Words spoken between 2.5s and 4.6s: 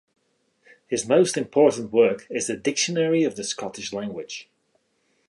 "Dictionary of the Scottish Language".